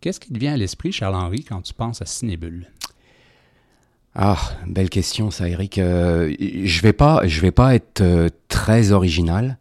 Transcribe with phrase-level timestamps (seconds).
[0.00, 2.68] Qu'est-ce qui te vient à l'esprit, Charles-Henri, quand tu penses à Cinébule?
[4.14, 5.78] Ah, belle question ça, Eric.
[5.78, 9.58] Euh, je vais pas, je vais pas être euh, très original,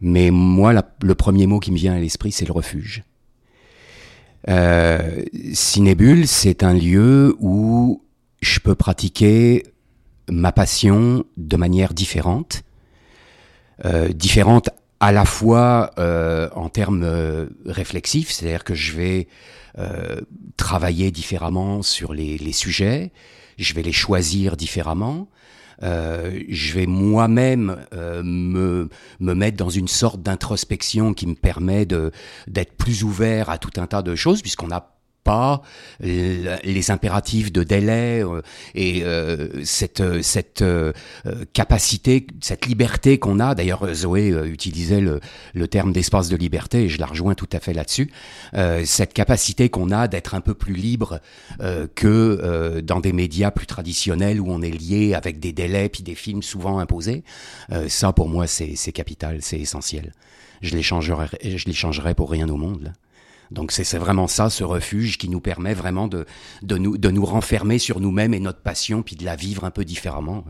[0.00, 3.04] mais moi, le premier mot qui me vient à l'esprit, c'est le refuge.
[4.48, 8.02] Euh, c'est un lieu où
[8.40, 9.64] je peux pratiquer
[10.30, 12.62] ma passion de manière différente,
[13.84, 14.70] euh, différente
[15.00, 19.28] à la fois euh, en termes euh, réflexifs, c'est-à-dire que je vais
[19.78, 20.20] euh,
[20.56, 23.12] travailler différemment sur les, les, sujets,
[23.58, 25.28] je vais les choisir différemment,
[25.82, 28.88] euh, je vais moi-même euh, me,
[29.20, 32.10] me mettre dans une sorte d'introspection qui me permet de
[32.46, 34.95] d'être plus ouvert à tout un tas de choses, puisqu'on a
[35.26, 35.62] pas
[36.00, 38.42] les impératifs de délai euh,
[38.76, 40.92] et euh, cette euh,
[41.52, 43.56] capacité, cette liberté qu'on a.
[43.56, 45.20] D'ailleurs, Zoé utilisait le,
[45.54, 48.10] le terme d'espace de liberté et je la rejoins tout à fait là-dessus.
[48.84, 51.20] cette capacité qu'on a d'être un peu plus libre
[51.94, 56.14] que dans des médias plus traditionnels où on est lié avec des délais puis des
[56.14, 57.24] films souvent imposés.
[57.88, 60.12] ça, pour moi, c'est capital, c'est essentiel.
[60.62, 62.92] Je les changerai, je les changerai pour rien au monde.
[63.50, 66.26] Donc c'est vraiment ça, ce refuge qui nous permet vraiment de,
[66.62, 69.84] nous, de nous renfermer sur nous-mêmes et notre passion, puis de la vivre un peu
[69.84, 70.44] différemment.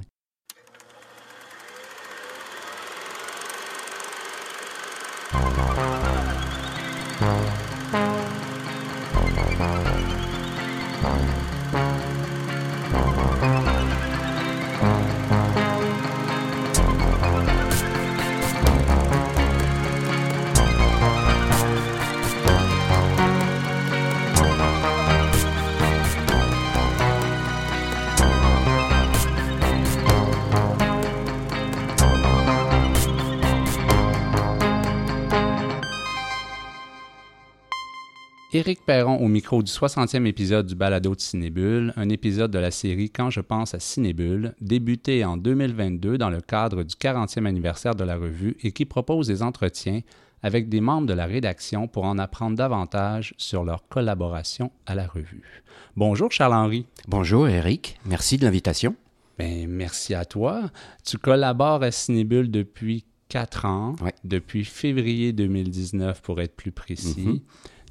[38.56, 42.70] Éric Perron au micro du 60e épisode du Balado de Cinébule, un épisode de la
[42.70, 47.94] série Quand je pense à Cinébule, débuté en 2022 dans le cadre du 40e anniversaire
[47.94, 50.00] de la revue et qui propose des entretiens
[50.42, 55.06] avec des membres de la rédaction pour en apprendre davantage sur leur collaboration à la
[55.06, 55.62] revue.
[55.94, 56.86] Bonjour Charles-Henri.
[57.08, 58.94] Bonjour Éric, merci de l'invitation.
[59.38, 60.70] Ben, merci à toi.
[61.04, 67.26] Tu collabores à Cinébule depuis quatre ans, depuis février 2019 pour être plus précis.
[67.26, 67.40] Mm-hmm.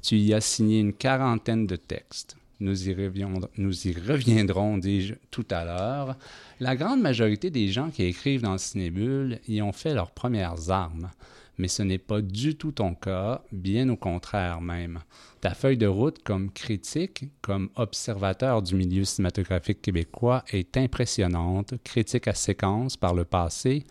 [0.06, 2.36] Tu y as signé une quarantaine de textes.
[2.60, 6.14] Nous y, reviendrons, dis-je, tout à l'heure.
[6.60, 10.70] La grande majorité des gens qui écrivent dans le Cinébule y ont fait leurs premières
[10.70, 11.10] armes.
[11.58, 15.00] Mais ce n'est pas du tout ton cas, bien au contraire même.
[15.40, 22.28] Ta feuille de route comme critique, comme observateur du milieu cinématographique québécois est impressionnante, critique
[22.28, 23.82] à séquence par le passé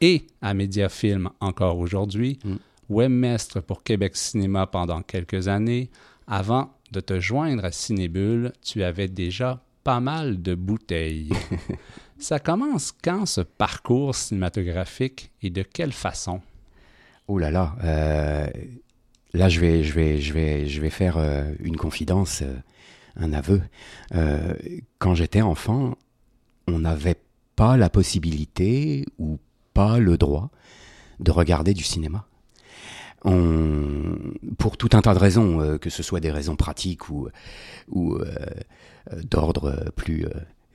[0.00, 2.38] et à Mediafilm encore aujourd'hui.
[2.42, 2.56] Mm
[2.92, 5.90] webmestre pour Québec Cinéma pendant quelques années,
[6.26, 11.30] avant de te joindre à Cinébule, tu avais déjà pas mal de bouteilles.
[12.18, 16.40] Ça commence quand ce parcours cinématographique et de quelle façon?
[17.26, 18.46] Oh là là, euh,
[19.32, 22.54] là je vais, je vais, je vais, je vais faire euh, une confidence, euh,
[23.16, 23.60] un aveu.
[24.98, 25.96] quand j'étais enfant,
[26.68, 27.16] on n'avait
[27.56, 29.38] pas la possibilité ou
[29.74, 30.50] pas le droit
[31.20, 32.26] de regarder du cinéma
[33.24, 34.16] on,
[34.58, 37.28] pour tout un tas de raisons, euh, que ce soit des raisons pratiques ou,
[37.88, 38.24] ou euh,
[39.12, 40.26] euh, d'ordre plus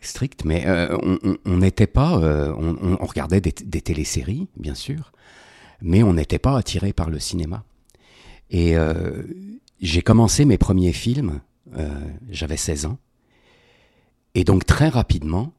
[0.01, 0.65] strict, mais
[1.45, 5.11] on n'était pas, on, on, regardait des, des, téléséries, bien sûr,
[5.81, 7.63] mais on n'était pas attiré par le cinéma.
[8.51, 8.75] Et
[9.81, 11.41] j'ai commencé mes premiers films,
[12.29, 12.99] j'avais 16 ans,
[14.35, 15.51] et donc très rapidement,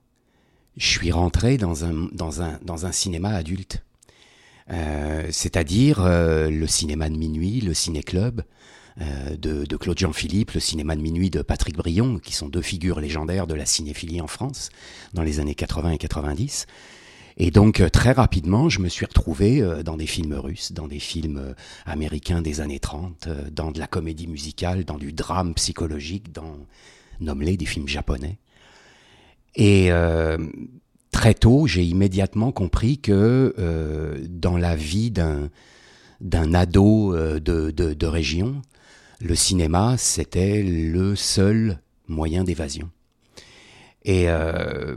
[0.76, 3.82] je suis rentré dans un, dans un, dans un cinéma adulte.
[4.70, 8.42] Euh, c'est-à-dire euh, le cinéma de minuit, le ciné-club
[9.00, 12.62] euh, de, de, Claude Jean-Philippe, le cinéma de minuit de Patrick Brion, qui sont deux
[12.62, 14.70] figures légendaires de la cinéphilie en France
[15.14, 16.66] dans les années 80 et 90.
[17.40, 21.54] Et donc très rapidement, je me suis retrouvé dans des films russes, dans des films
[21.86, 26.56] américains des années 30, dans de la comédie musicale, dans du drame psychologique, dans
[27.20, 28.38] nomme-les des films japonais.
[31.18, 38.62] Très tôt, j'ai immédiatement compris que euh, dans la vie d'un ado euh, de, région,
[39.20, 42.88] le cinéma, c'était le seul moyen d'évasion.
[44.04, 44.94] Et euh,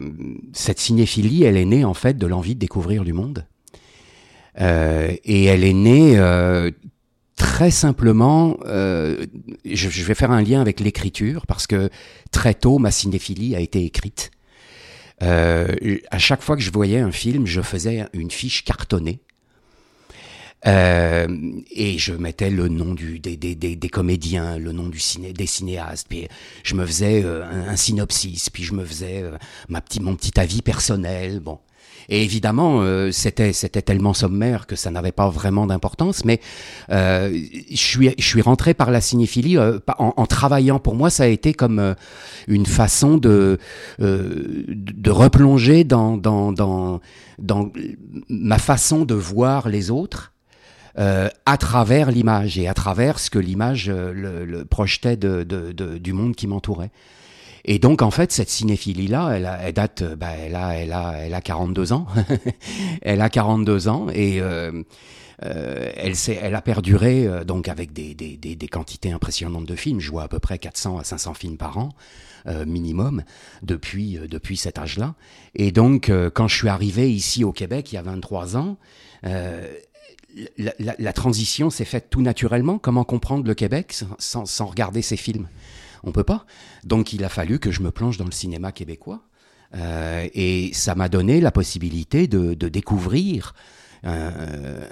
[0.54, 3.48] cette cinéphilie, elle est née en fait de l'envie de découvrir du monde.
[4.60, 6.20] Et elle est née
[7.36, 11.90] très simplement, je, vais faire un lien avec l'écriture, parce que
[12.30, 14.30] très tôt, ma cinéphilie a été écrite.
[15.22, 15.68] Euh,
[16.10, 19.22] à chaque fois que je voyais un film, je faisais une fiche cartonnée.
[20.68, 21.28] Euh,
[21.72, 25.48] et je mettais le nom du, des, des, des, comédiens, le nom du ciné, des
[25.48, 26.28] cinéastes, puis
[26.64, 29.38] je me faisais euh, un, synopsis, puis je me faisais euh,
[29.70, 31.40] ma mon petit avis personnel.
[31.40, 31.60] Bon.
[32.10, 36.26] Et évidemment, euh, c'était c'était tellement sommaire que ça n'avait pas vraiment d'importance.
[36.26, 36.40] Mais
[36.92, 37.32] euh,
[37.70, 40.80] je suis je suis rentré par la cinéphilie euh, en, travaillant.
[40.80, 41.96] Pour moi, ça a été comme
[42.48, 43.60] une façon de
[44.00, 47.00] de replonger dans dans dans
[47.40, 47.72] dans
[48.30, 50.34] ma façon de voir les autres.
[50.98, 55.44] À travers l'image et à travers ce que l'image le, projetait de,
[55.98, 56.92] du monde qui m'entourait.
[57.66, 61.34] Et donc, en fait, cette cinéphilie-là, elle, elle, date, bah, elle a, elle a, elle
[61.34, 62.08] a 42 ans.
[63.02, 64.84] elle a 42 ans et euh,
[65.44, 69.76] euh, elle, elle a perduré euh, donc avec des, des, des, des, quantités impressionnantes de
[69.76, 70.00] films.
[70.00, 71.90] Je vois à peu près 400 à 500 films par an.
[72.48, 73.22] Euh, minimum
[73.62, 75.14] depuis depuis cet âge-là
[75.54, 78.78] et donc quand je suis arrivé ici au Québec il y a 23 ans
[80.58, 82.80] la, la, la, transition s'est faite tout naturellement.
[82.80, 85.48] Comment comprendre le Québec sans, sans regarder ces films?
[86.04, 86.46] On peut pas.
[86.84, 89.22] Donc il a fallu que je me plonge dans le cinéma québécois.
[89.74, 93.54] Euh, et ça m'a donné la possibilité de, de découvrir
[94.06, 94.86] euh,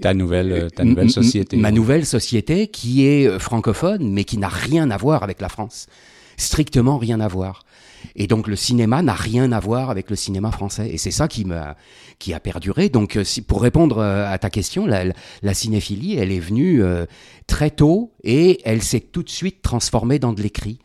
[0.00, 1.56] ta nouvelle, ta nouvelle société.
[1.56, 5.48] Ma nouvelle société qui est euh, francophone, mais qui n'a rien à voir avec la
[5.48, 5.86] France.
[6.36, 7.64] Strictement rien à voir.
[8.16, 10.88] Et donc le cinéma n'a rien à voir avec le cinéma français.
[10.90, 11.76] Et c'est ça qui m'a
[12.18, 12.88] qui a perduré.
[12.88, 15.04] Donc euh, si, pour répondre euh, à ta question, la,
[15.42, 17.06] la, cinéphilie, elle est venue euh,
[17.46, 20.78] très tôt et elle s'est tout de suite transformée dans de l'écrit.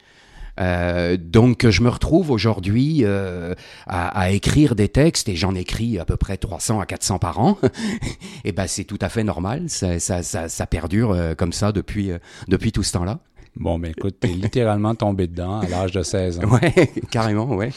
[0.59, 3.53] Euh, donc je me retrouve aujourd'hui euh,
[3.87, 7.39] à, à, écrire des textes et j'en écris à peu près 300 à 400 par
[7.39, 7.57] an.
[8.45, 11.71] et ben c'est tout à fait normal, ça, ça, ça, ça perdure euh, comme ça
[11.71, 12.11] depuis,
[12.47, 13.19] depuis tout ce temps-là.
[13.55, 16.49] Bon, ben écoute, t'es littéralement tombé dedans à l'âge de 16 ans.
[16.49, 17.71] Ouais, carrément, ouais.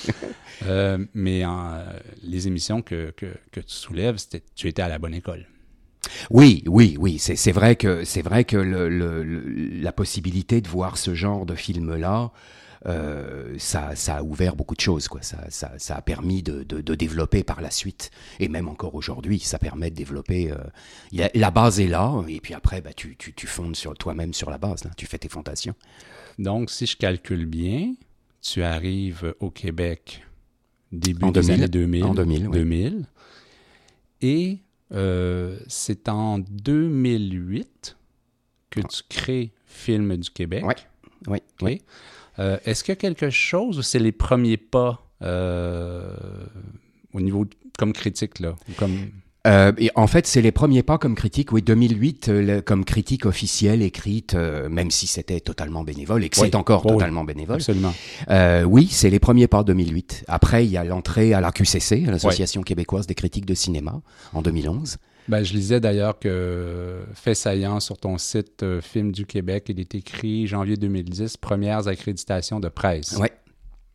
[0.66, 1.80] Euh, mais en,
[2.22, 4.16] les émissions que, que, que tu soulèves,
[4.56, 5.46] tu étais à la bonne école.
[6.30, 7.19] Oui, oui, oui.
[7.19, 9.22] C'est vrai que c'est vrai que le, le,
[9.80, 12.31] la possibilité de voir ce genre de film-là,
[12.86, 15.08] euh, ça, ça a ouvert beaucoup de choses.
[15.08, 15.22] Quoi.
[15.22, 18.10] Ça, ça, ça a permis de, de, de, développer par la suite.
[18.40, 20.50] Et même encore aujourd'hui, ça permet de développer.
[20.50, 23.94] Euh, a, la base est là, et puis après, bah, tu, tu, tu fondes sur
[23.94, 24.84] toi-même sur la base.
[24.84, 24.90] Là.
[24.96, 25.75] Tu fais tes fondations.
[26.38, 27.94] Donc, si je calcule bien,
[28.40, 30.24] tu arrives au Québec
[30.92, 32.04] début en des 2000, années 2000.
[32.04, 33.04] En 2000, 2000 oui.
[34.20, 34.58] Et
[34.92, 37.96] euh, c'est en 2008
[38.70, 40.64] que tu crées Film du Québec.
[40.66, 40.74] Oui,
[41.26, 41.65] oui, okay.
[41.65, 41.82] oui.
[42.38, 46.15] Euh, Est-ce qu'il y a quelque chose ou c'est les premiers pas euh,
[47.12, 47.47] au niveau
[47.79, 49.11] comme critique là comme...
[49.47, 51.53] Euh, et en fait, c'est les premiers pas comme critique.
[51.53, 56.29] Oui, 2008, euh, le, comme critique officielle écrite, euh, même si c'était totalement bénévole et
[56.29, 56.49] que oui.
[56.50, 57.29] c'est encore oh, totalement oui.
[57.29, 57.56] bénévole.
[57.56, 57.94] Absolument.
[58.67, 60.25] oui, c'est les premiers pas 2008.
[60.29, 62.67] Après, il y a l'entrée à la QCC, l'Association oui.
[62.67, 64.00] québécoise des critiques de cinéma,
[64.35, 64.99] en 2011.
[65.28, 69.78] Ben, je lisais d'ailleurs que fait saillant sur ton site euh, Film du Québec, il
[69.78, 73.16] est écrit janvier 2010, premières accréditations de presse.
[73.16, 73.32] Ouais.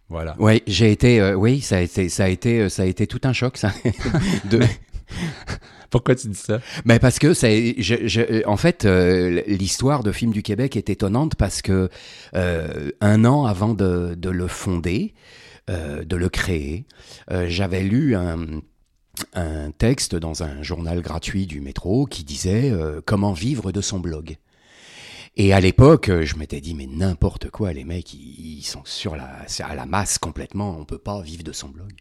[0.09, 0.35] Voilà.
[0.37, 3.21] Oui, j'ai été, euh, oui, ça a été, ça a été, ça a été tout
[3.23, 3.71] un choc, ça.
[4.51, 4.59] de...
[5.93, 6.59] Pourquoi tu dis ça?
[6.85, 10.89] Ben parce que c'est, je, je, en fait, euh, l'histoire de Film du Québec est
[10.89, 11.87] étonnante parce que
[12.33, 15.13] euh, un an avant de, de le fonder,
[15.69, 16.85] euh, de le créer,
[17.29, 18.37] j'avais lu un
[19.33, 23.99] un texte dans un journal gratuit du métro qui disait euh, comment vivre de son
[23.99, 24.37] blog.
[25.35, 29.45] Et à l'époque, je m'étais dit mais n'importe quoi, les mecs ils, sont sur la
[29.59, 31.91] à la masse complètement, on peut pas vivre de son blog.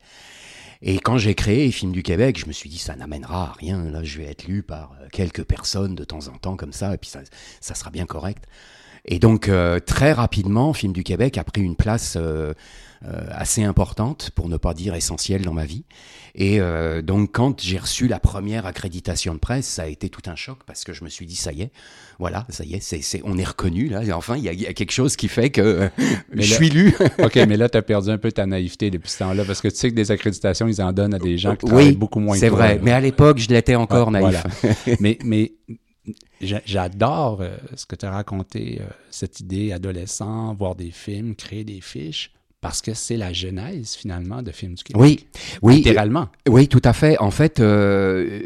[0.82, 3.84] Et quand j'ai créé Film du Québec, je me suis dit ça n'amènera à rien.
[3.84, 6.98] Là, je vais être lu par quelques personnes de temps en temps comme ça, et
[6.98, 7.20] puis ça,
[7.60, 8.44] ça sera bien correct.
[9.04, 12.52] Et donc euh, très rapidement, Film du Québec a pris une place euh,
[13.04, 15.82] euh, assez importante, pour ne pas dire essentielle dans ma vie.
[16.36, 20.22] Et euh, donc quand j'ai reçu la première accréditation de presse, ça a été tout
[20.30, 21.72] un choc parce que je me suis dit ça y est,
[22.20, 24.04] voilà, ça y est, c'est, c'est on est reconnu là.
[24.04, 25.88] Et enfin, il y, y, a quelque chose qui fait que euh,
[26.32, 26.94] je suis lu.
[27.18, 29.66] ok, mais là tu as perdu un peu ta naïveté depuis ce temps-là parce que
[29.66, 32.20] tu sais que des accréditations ils en donnent à des gens qui travaillent oui, beaucoup
[32.20, 32.36] moins.
[32.36, 34.44] C'est que vrai, toi, mais à l'époque je l'étais encore ouais, naïf.
[34.62, 34.76] Voilà.
[35.00, 35.54] mais mais
[36.40, 41.64] j'adore euh, ce que tu as raconté, euh, cette idée adolescent, voir des films, créer
[41.64, 42.32] des fiches
[42.62, 45.02] parce que c'est la genèse finalement de Film du Québec.
[45.02, 45.26] Oui,
[45.62, 46.28] oui, littéralement.
[46.48, 47.18] Oui, tout à fait.
[47.18, 48.40] En fait, euh,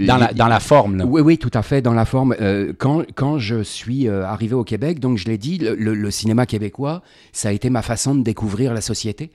[0.00, 0.96] dans, la, dans la forme.
[0.96, 1.06] Là.
[1.06, 2.34] Oui, oui, tout à fait dans la forme.
[2.40, 5.94] Euh, quand quand je suis euh, arrivé au Québec, donc je l'ai dit, le, le,
[5.94, 7.02] le, cinéma québécois,
[7.32, 9.30] ça a été ma façon de découvrir la société.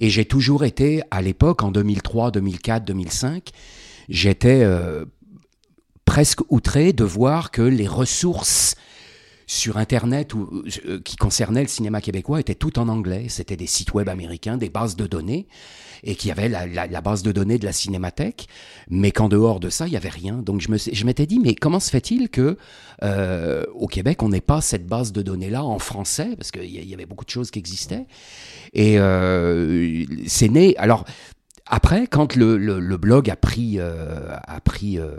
[0.00, 3.50] Et j'ai toujours été, à l'époque, en 2003, 2004, 2005,
[4.08, 5.04] j'étais euh,
[6.08, 8.76] presque outré de voir que les ressources
[9.46, 10.64] sur Internet ou,
[11.04, 13.26] qui concernait le cinéma québécois étaient tout en anglais.
[13.28, 15.46] C'était des sites web américains, des bases de données
[16.02, 18.46] et qui avait la, la, base de données de la cinémathèque,
[18.88, 20.36] mais qu'en dehors de ça, il y avait rien.
[20.36, 22.56] Donc je me, je m'étais dit, mais comment se fait-il que
[23.02, 26.88] euh, au Québec, on n'ait pas cette base de données-là en français, parce qu'il y,
[26.88, 28.06] y, avait beaucoup de choses qui existaient.
[28.72, 30.74] Et euh, c'est né.
[30.78, 31.04] Alors
[31.70, 35.10] après, quand le, le, blog a pris, euh, a pris euh,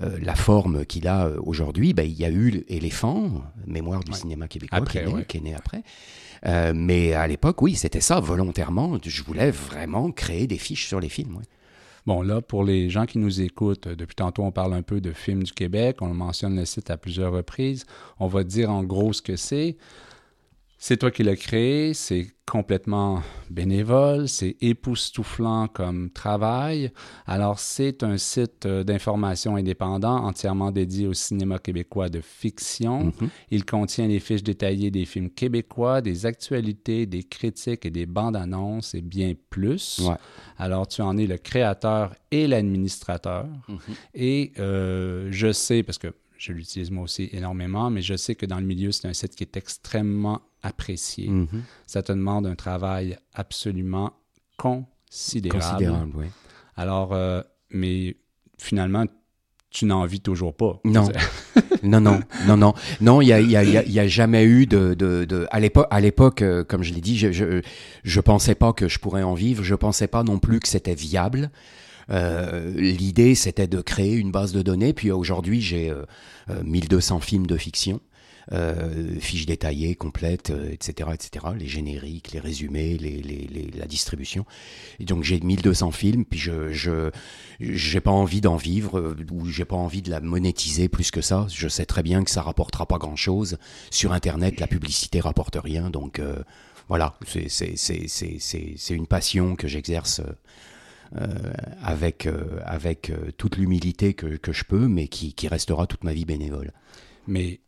[0.00, 4.46] euh, la forme qu'il a aujourd'hui, ben, il y a eu Éléphant, Mémoire du cinéma
[4.46, 5.82] québécois, qui, est né, qui, est né, après.
[6.74, 8.98] mais à l'époque, oui, c'était ça, volontairement.
[9.04, 11.40] Je voulais vraiment créer des fiches sur les films.
[12.06, 15.12] Bon, là, pour les gens qui nous écoutent, depuis tantôt, on parle un peu de
[15.12, 15.98] films du Québec.
[16.00, 17.84] On mentionne le site à plusieurs reprises.
[18.20, 19.76] On va dire en gros ce que c'est.
[20.82, 26.90] C'est toi qui l'as créé, c'est complètement bénévole, c'est époustouflant comme travail.
[27.26, 33.10] Alors, c'est un site euh, d'information indépendant entièrement dédié au cinéma québécois de fiction.
[33.10, 33.28] Mm-hmm.
[33.50, 38.36] Il contient les fiches détaillées des films québécois, des actualités, des critiques et des bandes
[38.36, 40.00] annonces et bien plus.
[40.56, 43.46] Alors, tu en es le créateur et l'administrateur.
[43.68, 43.94] Mm-hmm.
[44.14, 46.08] Et euh, je sais, parce que
[46.38, 49.36] je l'utilise moi aussi énormément, mais je sais que dans le milieu, c'est un site
[49.36, 51.28] qui est extrêmement apprécié.
[51.28, 51.62] Mhm.
[51.86, 54.12] Ça te demande un travail absolument
[54.56, 55.62] considérable.
[55.62, 56.26] Considérable, oui.
[56.76, 58.16] Alors, euh, mais
[58.58, 59.06] finalement,
[59.70, 60.80] tu n'en vis toujours pas.
[60.84, 61.08] Non.
[61.82, 62.74] non, non, non, non.
[63.00, 64.94] Non, il n'y a, y a, y a, jamais eu de...
[64.94, 65.46] de, de...
[65.50, 65.60] À
[66.00, 67.62] l'époque, euh, comme je l'ai dit, je ne
[68.02, 69.62] je, pensais pas que je pourrais en vivre.
[69.62, 71.50] Je pensais pas non plus que c'était viable.
[72.10, 74.92] Euh, l'idée, c'était de créer une base de données.
[74.92, 75.94] Puis aujourd'hui, j'ai
[76.64, 78.00] 1200 euh, films de fiction.
[78.52, 84.44] Euh, fiches détaillées, complètes, etc., etc., les génériques, les résumés, les, les, la distribution.
[84.98, 87.10] Et donc j'ai 1200 films, puis je
[87.60, 91.46] j'ai pas envie d'en vivre ou j'ai pas envie de la monétiser plus que ça.
[91.48, 93.58] Je sais très bien que ça rapportera pas grand chose
[93.90, 94.58] sur Internet.
[94.58, 96.20] La publicité rapporte rien, donc
[96.88, 100.22] voilà, c'est une passion que j'exerce
[101.16, 101.26] euh,
[101.82, 106.04] avec, euh, avec euh, toute l'humilité que, que, je peux, mais qui, qui, restera toute
[106.04, 106.70] ma vie bénévole.
[107.26, 107.58] Mais,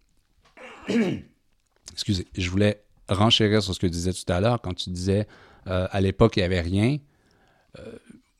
[1.92, 5.26] excusez, je voulais renchérir sur ce que tu disais tout à l'heure, quand tu disais
[5.66, 6.98] à l'époque, il n'y avait rien.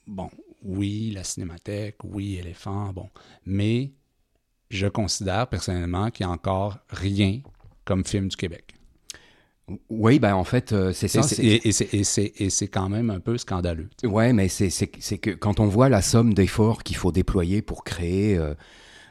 [0.06, 0.28] bon,
[0.64, 3.08] oui, la cinémathèque, oui, éléphant, bon.
[3.46, 3.92] Mais
[4.70, 7.40] je considère personnellement qu'il n'y a encore rien
[7.84, 8.74] comme film du Québec.
[9.88, 11.20] Oui, ben en fait, euh, c'est ça.
[11.38, 13.88] Et, c'est quand même un peu scandaleux.
[14.02, 18.36] Oui, mais c'est que quand on voit la somme d'efforts qu'il faut déployer pour créer
[18.36, 18.54] euh,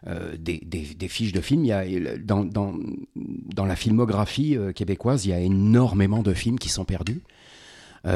[0.07, 5.33] euh, des, fiches de films, il y a, dans, dans, la filmographie québécoise, il y
[5.33, 7.21] a énormément de films qui sont perdus.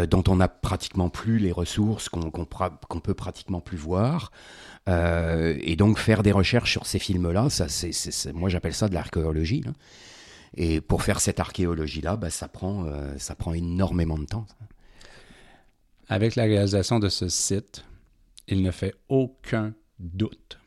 [0.09, 4.31] dont on n'a pratiquement plus les ressources, qu'on qu'on peut pratiquement plus voir.
[4.87, 7.67] et donc faire des recherches sur ces films-là, ça,
[8.33, 9.63] moi j'appelle ça de l'archéologie.
[10.55, 14.45] Et pour faire cette archéologie-là, bah, ça, euh, ça prend énormément de temps.
[16.07, 17.83] Avec la réalisation de ce site,
[18.47, 20.59] il ne fait aucun doute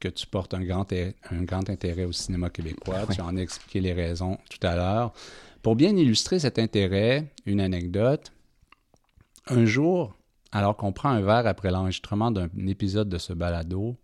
[0.00, 3.06] que tu portes un grand, un grand intérêt au cinéma québécois.
[3.12, 5.12] Tu en as expliqué les raisons tout à l'heure.
[5.62, 8.32] Pour bien illustrer cet intérêt, une anecdote.
[9.46, 10.14] Un jour,
[10.52, 13.96] alors qu'on prend un verre après l'enregistrement d'un épisode de ce balado,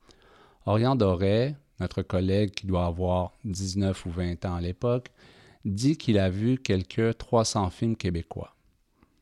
[0.67, 5.11] Orient Doré, notre collègue qui doit avoir 19 ou 20 ans à l'époque,
[5.65, 8.55] dit qu'il a vu quelques 300 films québécois.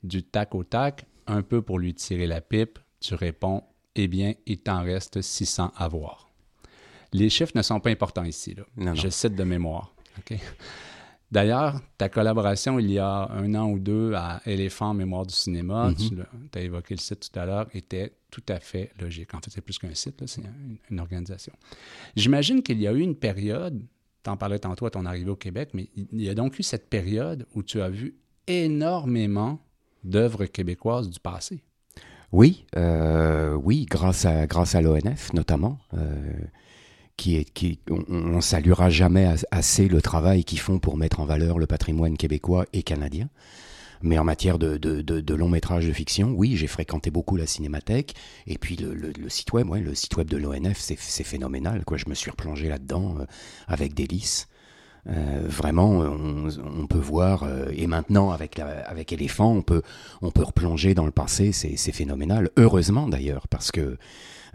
[0.02, 3.62] Du tac au tac, un peu pour lui tirer la pipe, tu réponds
[3.94, 6.31] Eh bien, il t'en reste 600 à voir.
[7.12, 8.54] Les chiffres ne sont pas importants ici.
[8.54, 8.94] Là.
[8.94, 9.94] Je cite de mémoire.
[11.32, 15.90] D'ailleurs, ta collaboration il y a un an ou deux à Éléphant Mémoire du cinéma,
[15.90, 16.24] mm-hmm.
[16.52, 19.32] tu as évoqué le site tout à l'heure, était tout à fait logique.
[19.32, 20.42] En fait, c'est plus qu'un site, c'est
[20.90, 21.54] une, organisation.
[22.16, 23.82] J'imagine qu'il y a eu une période,
[24.22, 26.62] tu en parlais tantôt à ton arrivée au Québec, mais il y a donc eu
[26.62, 28.14] cette période où tu as vu
[28.46, 29.58] énormément
[30.04, 31.62] d'œuvres québécoises du passé.
[32.30, 35.78] Oui, euh, oui, grâce à, grâce à l'ONF notamment.
[35.94, 36.20] Euh,
[37.16, 41.66] qui on, ne saluera jamais assez le travail qu'ils font pour mettre en valeur le
[41.66, 43.28] patrimoine québécois et canadien.
[44.02, 47.46] Mais en matière de, de, de, long métrage de fiction, oui, j'ai fréquenté beaucoup la
[47.46, 48.14] cinémathèque.
[48.48, 51.84] Et puis le, le, site web, le site web de l'ONF, c'est phénoménal.
[51.84, 51.98] Quoi.
[51.98, 53.24] Je me suis replongé là-dedans euh,
[53.68, 54.48] avec délice.
[55.08, 59.82] Euh, vraiment, on, on, peut voir, euh, et maintenant avec, la, avec Éléphant, on peut,
[60.20, 62.50] on peut replonger dans le passé, c'est phénoménal.
[62.56, 63.98] Heureusement d'ailleurs, parce que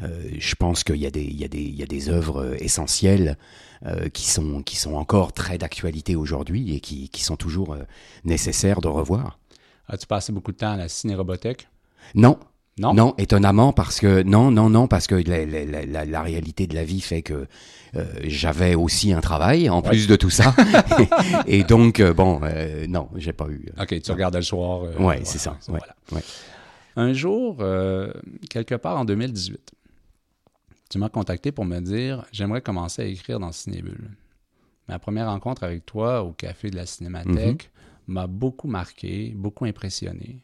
[0.04, 2.10] euh, je pense qu'il y, a des, il y, a des, il y a des
[2.10, 3.38] œuvres euh, essentielles
[3.86, 7.76] euh, qui, sont, qui sont encore très d'actualité aujourd'hui et qui, qui, sont toujours
[8.24, 9.40] nécessaires de revoir.
[9.88, 11.68] As-tu passé beaucoup de temps à la cinérobothèque?
[12.14, 12.38] Non,
[12.80, 12.94] Non?
[12.94, 17.24] Non, étonnamment, parce que non, non, non, parce que la, réalité de la vie fait
[17.24, 17.48] que
[17.96, 20.54] euh, j'avais aussi un travail en plus de tout ça,
[21.48, 23.66] et, donc euh, bon, euh, non, j'ai pas eu.
[23.80, 24.82] Ok, tu regardais le soir.
[25.00, 25.58] ouais, c'est ça.
[26.96, 27.58] Un jour,
[28.50, 29.72] quelque part en 2018,
[30.90, 34.12] tu m'as contacté pour me dire j'aimerais commencer à écrire dans Cinébule.
[34.88, 37.72] Ma première rencontre avec toi au café de la Cinémathèque
[38.08, 38.14] mhm.
[38.14, 40.44] m'a beaucoup marqué, beaucoup impressionné.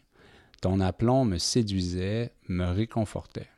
[0.63, 3.49] Ton aplomb me séduisait, me réconfortait.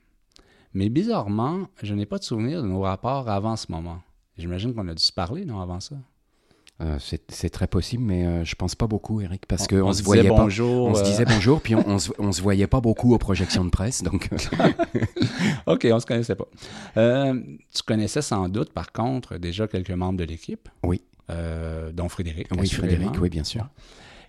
[0.74, 4.00] Mais bizarrement, je n'ai pas de souvenir de nos rapports avant ce moment.
[4.39, 5.97] J'imagine qu'on a dû se parler, non, avant ça?
[6.81, 10.29] Euh, c'est très possible, mais euh, je pense pas beaucoup, Eric, parce qu'on se, voyait
[10.29, 11.31] bonjour, On se disait euh.
[11.31, 14.27] bonjour, puis on, se, se voyait pas beaucoup aux projections de presse, donc.
[15.67, 16.47] ok, on se connaissait pas.
[16.95, 20.69] tu connaissais sans doute, par contre, déjà quelques membres de l'équipe?
[20.81, 21.03] Oui.
[21.93, 22.47] dont Frédéric.
[22.57, 23.69] Oui, Frédéric, oui, bien sûr.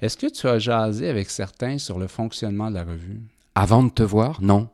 [0.03, 3.21] Est-ce que tu as jasé avec certains sur le fonctionnement de la revue?
[3.55, 4.69] Avant de te voir, non.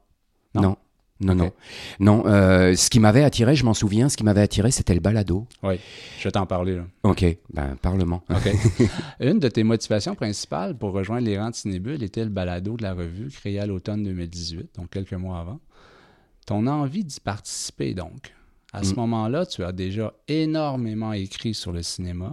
[0.55, 0.77] Non.
[1.23, 1.53] Non, non.
[2.01, 5.01] Non, euh, ce qui m'avait attiré, je m'en souviens, ce qui m'avait attiré, c'était le
[5.01, 5.47] balado.
[5.63, 5.79] Oui,
[6.19, 6.77] je vais t'en parler.
[6.77, 6.85] Là.
[7.05, 8.23] OK, ben, parlement.
[8.29, 8.53] OK.
[9.21, 12.83] Une de tes motivations principales pour rejoindre les rangs de Cinébule était le balado de
[12.83, 15.61] la revue, créé à l'automne 2018, donc quelques mois avant.
[16.47, 18.35] Ton envie d'y participer, donc.
[18.73, 18.97] À ce mm.
[18.97, 22.33] moment-là, tu as déjà énormément écrit sur le cinéma.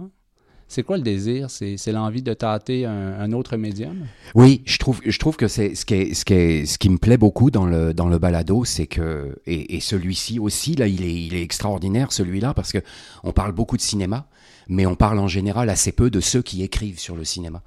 [0.70, 1.50] C'est quoi le désir?
[1.50, 4.06] C'est, l'envie de tâter un, autre médium?
[4.36, 8.64] Oui, je trouve, que c'est ce qui, me plaît beaucoup dans le, dans le balado,
[8.64, 11.02] c'est que, et, celui-ci aussi, là, il
[11.34, 12.78] est, extraordinaire, celui-là, parce que
[13.24, 14.28] on parle beaucoup de cinéma,
[14.68, 17.64] mais on parle en général assez peu de ceux qui écrivent sur le cinéma.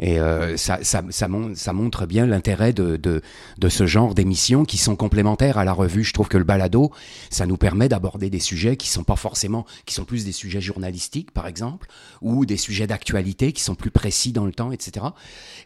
[0.00, 3.20] Et euh, ça, montre bien l'intérêt de, de,
[3.58, 6.04] de, ce genre d'émissions qui sont complémentaires à la revue.
[6.04, 6.90] Je trouve que le balado,
[7.28, 10.62] ça nous permet d'aborder des sujets qui sont pas forcément, qui sont plus des sujets
[10.62, 11.86] journalistiques, par exemple,
[12.22, 15.06] ou des sujets d'actualité qui sont plus précis dans le temps, etc.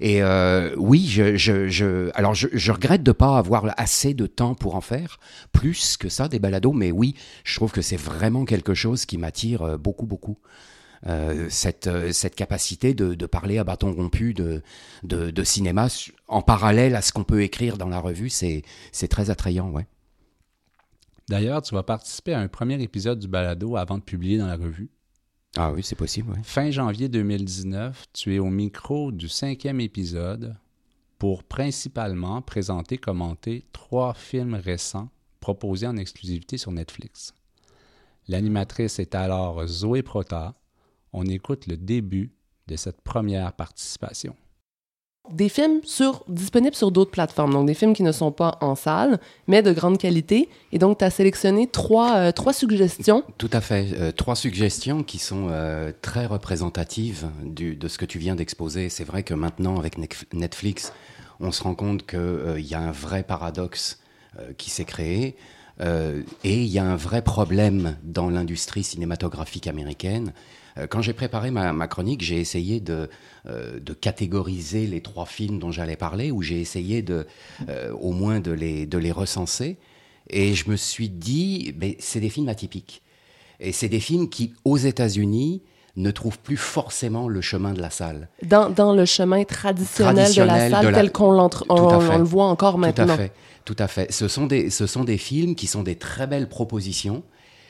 [0.00, 4.81] Et euh, oui, je, alors je, regrette de pas avoir assez de temps pour en
[4.81, 5.19] faire
[5.52, 7.14] plus que ça des balados, mais oui,
[7.45, 10.38] je trouve que c'est vraiment quelque chose qui m'attire euh, beaucoup, beaucoup.
[11.07, 14.62] Euh, cette, cette capacité de, parler à bâton rompu de,
[15.02, 15.88] de, de cinéma
[16.28, 18.62] en parallèle à ce qu'on peut écrire dans la revue, c'est
[19.11, 19.87] très attrayant, ouais.
[21.28, 24.57] D'ailleurs, tu vas participer à un premier épisode du balado avant de publier dans la
[24.57, 24.90] revue.
[25.57, 26.33] Ah oui, c'est possible.
[26.43, 30.57] Fin janvier 2019, tu es au micro du cinquième épisode
[31.19, 37.35] pour principalement présenter, commenter trois films récents proposés en exclusivité sur Netflix.
[38.27, 40.55] L'animatrice est alors Zoé Prota,
[41.12, 42.33] on écoute le début
[42.67, 44.35] de cette première participation.
[45.31, 48.75] Des films sur, disponibles sur d'autres plateformes, donc des films qui ne sont pas en
[48.75, 50.51] salle, mais de grande qualité.
[50.71, 53.25] Et donc, tu as sélectionné trois, euh, trois suggestions.
[53.39, 53.89] Tout à fait.
[53.95, 58.91] Euh, trois suggestions qui sont euh, très représentatives de ce que tu viens d'exposer.
[58.91, 59.97] C'est vrai que maintenant, avec
[60.35, 60.93] Netflix,
[61.41, 64.01] on se rend compte qu'il y a un vrai paradoxe
[64.59, 65.37] qui s'est créé.
[65.81, 70.33] Et il y a un vrai problème dans l'industrie cinématographique américaine
[70.79, 73.09] euh, quand j'ai préparé ma, chronique, j'ai essayé de,
[73.47, 77.27] euh, de, catégoriser les trois films dont j'allais parler, ou j'ai essayé de,
[77.69, 79.79] euh, au moins de les, de les recenser.
[80.31, 83.03] Et je me suis dit, mais c'est des films atypiques.
[83.61, 85.63] Et c'est des films qui, aux États-Unis,
[85.96, 88.28] ne trouvent plus forcément le chemin de la salle.
[88.42, 93.07] Dans, dans le chemin traditionnel, de la salle tel qu'on le voit encore maintenant.
[93.07, 93.33] Tout à fait.
[93.64, 94.12] Tout à fait.
[94.12, 97.22] Ce sont, des, ce sont des films qui sont des très belles propositions,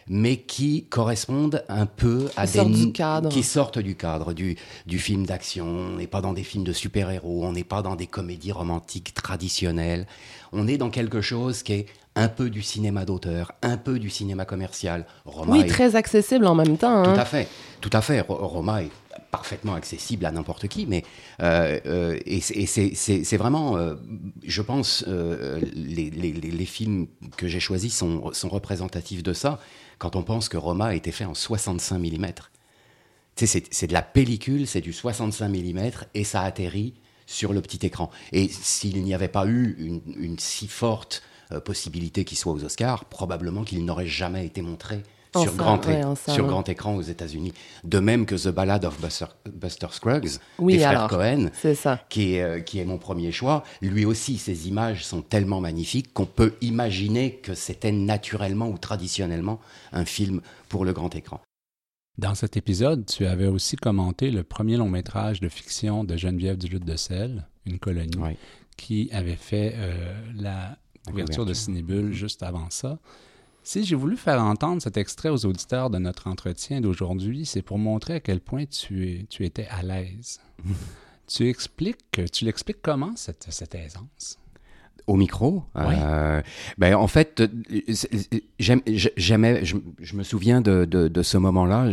[0.08, 3.28] mais qui correspondent un peu à des du cadre.
[3.28, 4.56] qui sortent du cadre du,
[4.86, 5.66] du film d'action.
[5.66, 9.14] On n'est pas dans des films de super-héros, on n'est pas dans des comédies romantiques
[9.14, 10.06] traditionnelles.
[10.52, 14.10] On est dans quelque chose qui est un peu du cinéma d'auteur, un peu du
[14.10, 15.06] cinéma commercial.
[15.46, 17.02] oui, très accessible en même temps.
[17.02, 17.14] Hein.
[17.14, 17.48] Tout à fait,
[17.80, 18.24] tout à fait.
[18.28, 18.90] Roma est
[19.30, 21.02] parfaitement accessible à n'importe qui, mais
[21.42, 23.96] euh, euh, et c'est vraiment, euh,
[24.44, 29.58] je pense, les, les, les, films que j'ai choisis sont, sont représentatifs de ça
[29.98, 32.26] quand on pense que Roma a été fait en 65 mm.
[33.36, 36.94] C'est de la pellicule, c'est du 65 mm et ça atterrit
[37.26, 38.10] sur le petit écran.
[38.32, 41.22] Et s'il n'y avait pas eu une, si forte
[41.64, 45.02] possibilité qu'il soit aux Oscars, probablement qu'il n'aurait jamais été montré
[45.42, 45.80] sur, grand,
[46.28, 47.52] sur grand écran aux États-Unis.
[47.82, 51.50] De même que The Ballad of Buster, Scruggs, des frères Cohen,
[52.08, 53.64] Qui, est, euh, qui est mon premier choix.
[53.82, 59.60] Lui aussi, ses images sont tellement magnifiques qu'on peut imaginer que c'était naturellement ou traditionnellement
[59.92, 61.40] un film pour le grand écran.
[62.16, 66.56] Dans cet épisode, tu avais aussi commenté le premier long métrage de fiction de Geneviève
[66.56, 68.36] Duluth de Selle, Une colonie,
[68.76, 70.22] qui avait fait euh,
[71.06, 72.98] la couverture de Cinébule juste avant ça.
[73.62, 77.78] Si j'ai voulu faire entendre cet extrait aux auditeurs de notre entretien d'aujourd'hui, c'est pour
[77.78, 80.40] montrer à quel point tu, es, tu étais à l'aise.
[81.26, 84.38] tu expliques, tu l'expliques comment cette, cette aisance?
[85.06, 85.62] Au micro?
[85.74, 86.42] Ouais.
[86.78, 87.42] ben, En fait,
[88.58, 88.82] j'aimais,
[89.64, 91.90] je, je, me souviens de, de, de ce moment-là.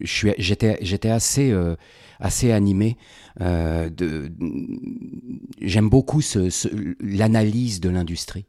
[0.00, 1.76] J'étais, j'étais assez, euh,
[2.20, 2.96] assez animé.
[3.40, 4.30] Euh, de,
[5.60, 6.20] j'aime beaucoup
[7.00, 8.46] l'analyse de l'industrie.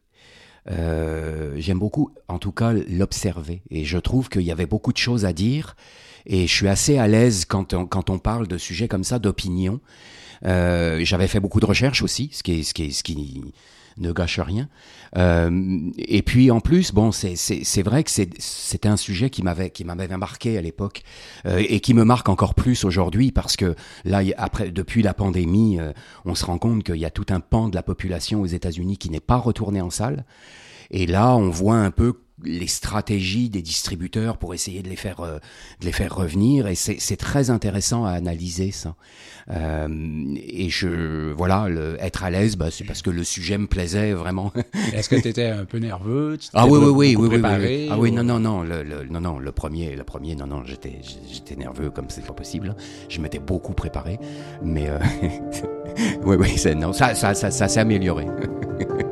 [0.69, 3.61] Euh, j'aime beaucoup, en tout cas, l'observer.
[3.69, 5.75] Et je trouve qu'il y avait beaucoup de choses à dire.
[6.25, 9.19] Et je suis assez à l'aise quand on, quand on parle de sujets comme ça,
[9.19, 9.79] d'opinion.
[10.43, 13.41] J'avais fait beaucoup de recherches aussi, ce qui, est, ce qui, est, ce qui
[13.97, 14.67] ne gâche rien.
[15.15, 19.83] Euh, et puis en plus, bon, c'est vrai que c'était un sujet qui m'avait qui
[19.83, 21.03] m'avait marqué à l'époque
[21.45, 25.79] euh, et qui me marque encore plus aujourd'hui parce que là, après, depuis la pandémie,
[25.79, 25.91] euh,
[26.25, 28.97] on se rend compte qu'il y a tout un pan de la population aux États-Unis
[28.97, 30.25] qui n'est pas retourné en salle.
[30.91, 35.21] Et là, on voit un peu les stratégies des distributeurs pour essayer de les faire,
[35.21, 35.39] euh,
[35.81, 36.67] de les faire revenir.
[36.67, 38.95] Et c'est très intéressant à analyser ça.
[39.49, 43.67] Euh, et je, voilà, le, être à l'aise, bah, c'est parce que le sujet me
[43.67, 44.51] plaisait vraiment.
[44.93, 46.37] Est-ce que tu étais un peu nerveux?
[46.53, 49.39] Ah oui, oui, oui, oui, oui, Ah oui, non, non, non, le, le, non, non,
[49.39, 50.99] le premier, le premier, non, non, j'étais,
[51.31, 52.75] j'étais nerveux comme c'est pas possible.
[53.09, 54.19] Je m'étais beaucoup préparé,
[54.61, 54.99] mais euh,
[56.23, 58.27] oui, oui, non, ça, ça, ça, ça s'est amélioré.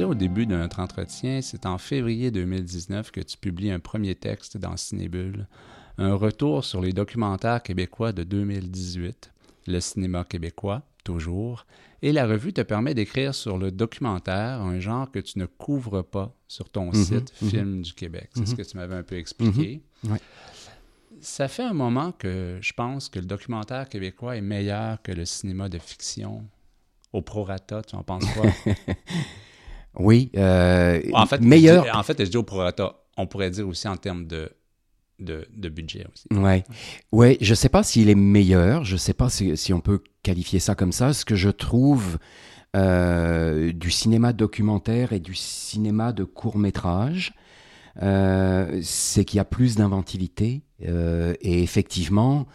[0.00, 4.56] au début de notre entretien, c'est en février 2019 que tu publies un premier texte
[4.56, 5.46] dans Cinébule,
[5.98, 9.32] un retour sur les documentaires québécois de 2018,
[9.66, 11.66] le cinéma québécois, toujours,
[12.00, 16.02] et la revue te permet d'écrire sur le documentaire, un genre que tu ne couvres
[16.02, 17.50] pas sur ton mhm, site mhm.
[17.50, 18.30] Film du Québec.
[18.34, 18.56] C'est ce mhm.
[18.56, 19.82] que tu m'avais un peu expliqué.
[21.20, 25.26] Ça fait un moment que je pense que le documentaire québécois est meilleur que le
[25.26, 26.44] cinéma de fiction.
[27.12, 28.50] Au prorata, tu en penses quoi?
[29.98, 30.30] Oui.
[30.36, 31.86] Euh, en fait, meilleur.
[31.94, 32.96] en fait, je dis au prorata.
[33.16, 34.50] On pourrait dire aussi en termes de,
[35.18, 36.26] de, de budget aussi.
[36.30, 36.62] Oui.
[37.12, 38.84] Ouais, je ne sais pas s'il est meilleur.
[38.84, 41.12] Je ne sais pas si, si, on peut qualifier ça comme ça.
[41.12, 42.18] Ce que je trouve
[42.74, 47.34] euh, du cinéma documentaire et du cinéma de court métrage,
[48.02, 50.62] euh, c'est qu'il y a plus d'inventivité.
[50.86, 52.46] Euh, et effectivement,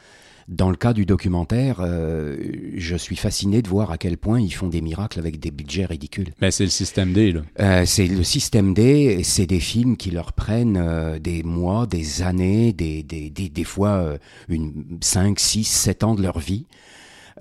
[0.47, 2.37] dans le cas du documentaire, euh,
[2.75, 5.85] je suis fasciné de voir à quel point ils font des miracles avec des budgets
[5.85, 6.33] ridicules.
[6.41, 7.41] Mais c'est le système D, là.
[7.59, 12.21] Euh, c'est le système D, c'est des films qui leur prennent euh, des mois, des
[12.21, 16.65] années, des, des, des, des fois une 5, 6, 7 ans de leur vie.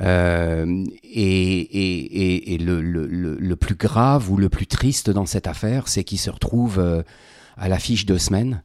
[0.01, 5.47] Euh, et, et, et, le, le, le, plus grave ou le plus triste dans cette
[5.47, 7.05] affaire, c'est qu'ils se retrouvent
[7.57, 8.63] à l'affiche de semaines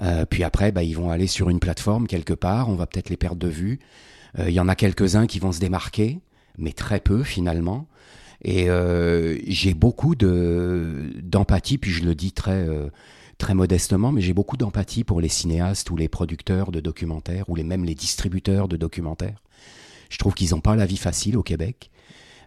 [0.00, 3.08] euh, puis après, bah, ils vont aller sur une plateforme quelque part, on va peut-être
[3.08, 3.78] les perdre de vue.
[4.38, 6.20] Euh, il y en a quelques-uns qui vont se démarquer,
[6.58, 7.88] mais très peu finalement.
[8.42, 12.66] Et euh, j'ai beaucoup de d'empathie, puis je le dis très
[13.38, 17.56] très modestement, mais j'ai beaucoup d'empathie pour les cinéastes ou les producteurs de documentaires ou
[17.56, 19.42] les même les distributeurs de documentaires.
[20.10, 21.90] Je trouve qu'ils n'ont pas la vie facile au Québec.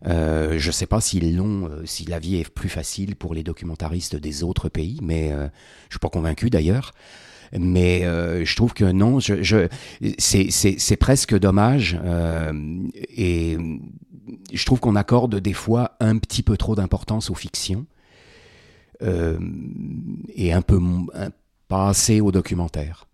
[0.07, 3.43] Euh, je ne sais pas s'ils l'ont, si la vie est plus facile pour les
[3.43, 5.47] documentaristes des autres pays, mais euh,
[5.89, 6.93] je suis pas convaincu d'ailleurs.
[7.57, 9.67] Mais euh, je trouve que non, je, je,
[10.19, 11.99] c'est presque dommage.
[12.03, 12.53] Euh,
[13.09, 13.57] et
[14.53, 17.85] je trouve qu'on accorde des fois un petit peu trop d'importance aux fictions
[19.01, 19.39] euh,
[20.35, 20.79] et un peu
[21.67, 23.08] pas assez aux documentaires.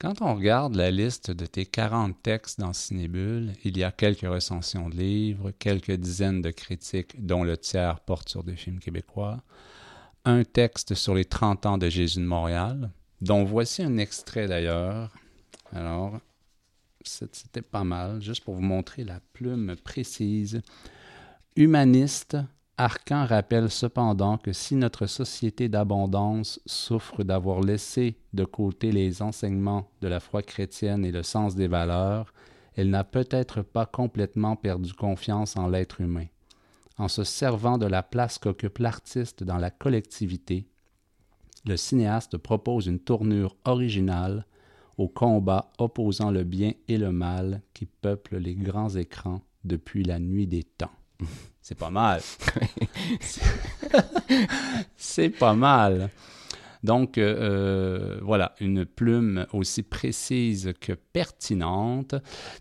[0.00, 4.28] Quand on regarde la liste de tes 40 textes dans Cinébule, il y a quelques
[4.28, 9.42] recensions de livres, quelques dizaines de critiques, dont le tiers porte sur des films québécois,
[10.24, 15.12] un texte sur les 30 ans de Jésus de Montréal, dont voici un extrait d'ailleurs.
[15.72, 16.20] Alors,
[17.02, 20.62] c'était pas mal, juste pour vous montrer la plume précise.
[21.56, 22.36] Humaniste,
[22.80, 29.90] Arcan rappelle cependant que si notre société d'abondance souffre d'avoir laissé de côté les enseignements
[30.00, 32.32] de la foi chrétienne et le sens des valeurs,
[32.76, 36.26] elle n'a peut-être pas complètement perdu confiance en l'être humain.
[36.98, 40.68] En se servant de la place qu'occupe l'artiste dans la collectivité,
[41.64, 44.46] le cinéaste propose une tournure originale
[44.98, 50.20] au combat opposant le bien et le mal qui peuplent les grands écrans depuis la
[50.20, 50.92] nuit des temps.
[51.62, 52.20] C'est pas mal.
[54.96, 56.10] C'est pas mal.
[56.82, 62.14] Donc, euh, euh, voilà, une plume aussi précise que pertinente.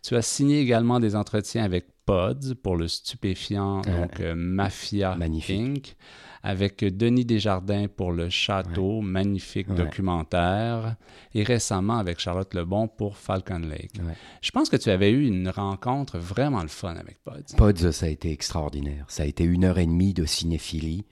[0.04, 5.98] Tu as signé également des entretiens avec Pods pour le stupéfiant, donc euh, Mafia Magnifique
[6.44, 10.96] avec Denis Desjardins pour Le Château, magnifique documentaire,
[11.34, 13.94] et récemment avec Charlotte Lebon pour Falcon Lake.
[14.42, 17.56] Je pense que tu avais eu une rencontre vraiment le fun avec Pods.
[17.58, 19.06] Pods, ça a été extraordinaire.
[19.08, 21.06] Ça a été une heure et demie de cinéphilie,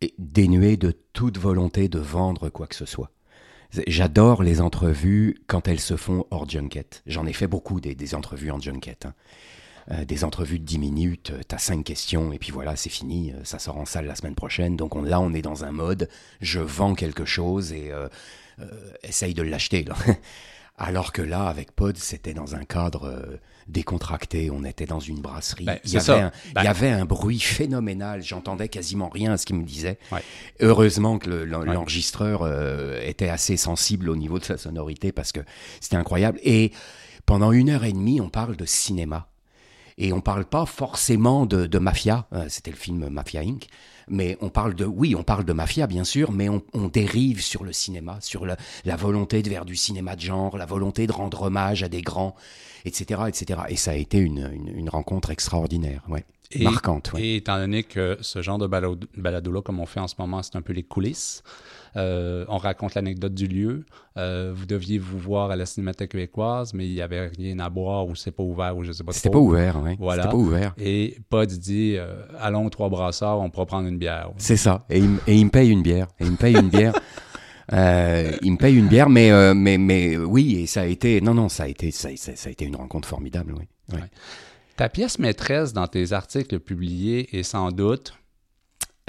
[0.00, 3.10] et dénuée de toute volonté de vendre quoi que ce soit.
[3.86, 7.02] J'adore les entrevues quand elles se font hors junket.
[7.06, 9.06] J'en ai fait beaucoup des, entrevues en junket.
[9.06, 9.14] Hein.
[9.92, 13.30] Euh, des entrevues de 10 minutes, euh, t'as 5 questions et puis voilà, c'est fini,
[13.30, 14.76] euh, ça sort en salle la semaine prochaine.
[14.76, 16.08] Donc là, on est dans un mode,
[16.40, 17.92] je vends quelque chose et
[19.02, 19.84] essaye de l'acheter.
[20.78, 24.50] Alors que là, avec Pod, c'était dans un cadre décontracté.
[24.50, 25.64] On était dans une brasserie.
[25.64, 28.22] Ben, il, y avait un, il, y ben avait un, bruit phénoménal.
[28.22, 29.98] J'entendais quasiment rien à ce qu'il me disait.
[30.60, 32.46] Heureusement que l'enregistreur
[33.02, 35.40] était assez sensible au niveau de sa sonorité parce que
[35.80, 36.40] c'était incroyable.
[36.42, 36.72] Et
[37.24, 39.28] pendant une heure et demie, on parle de cinéma.
[39.98, 43.66] Et on parle pas forcément de, mafia, euh, c'était le film Mafia Inc.,
[44.08, 47.64] mais on parle de, oui, on parle de mafia bien sûr, mais on, dérive sur
[47.64, 48.56] le cinéma, sur la,
[48.96, 52.36] volonté de faire du cinéma de genre, la volonté de rendre hommage à des grands,
[52.84, 53.60] etc., etc.
[53.68, 56.24] Et ça a été une, rencontre extraordinaire, ouais.
[56.60, 57.12] marquante.
[57.14, 57.22] Ouais.
[57.22, 60.54] Et étant donné que ce genre de balado-là, comme on fait en ce moment, c'est
[60.54, 61.42] un peu les coulisses,
[61.96, 63.84] euh, on raconte l'anecdote du lieu.
[64.16, 67.70] Euh, vous deviez vous voir à la Cinémathèque québécoise, mais il n'y avait rien à
[67.70, 69.96] boire ou c'est pas ouvert ou je sais pas C'était pas ouvert, oui.
[69.98, 70.24] Voilà.
[70.24, 70.74] C'était pas ouvert.
[70.78, 74.30] Et Pod dit euh, Allons trois brasseurs, on pourra prendre une bière.
[74.36, 74.84] C'est ça.
[74.90, 76.08] Et il, me paye une bière.
[76.20, 76.92] Et il me paye une bière.
[77.72, 81.48] il me paye une bière, mais, mais, mais oui, et ça a été, non, non,
[81.48, 83.98] ça a été, ça, a été une rencontre formidable, oui.
[84.76, 88.12] Ta pièce maîtresse dans tes articles publiés est sans doute